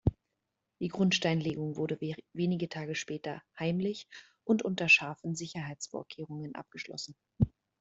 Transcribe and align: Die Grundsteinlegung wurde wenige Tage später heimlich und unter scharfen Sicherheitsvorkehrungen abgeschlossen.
Die 0.79 0.87
Grundsteinlegung 0.87 1.75
wurde 1.77 1.99
wenige 2.33 2.69
Tage 2.69 2.95
später 2.95 3.43
heimlich 3.59 4.07
und 4.43 4.63
unter 4.63 4.89
scharfen 4.89 5.35
Sicherheitsvorkehrungen 5.35 6.55
abgeschlossen. 6.55 7.13